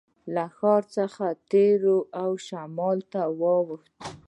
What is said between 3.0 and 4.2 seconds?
ته واوښتو.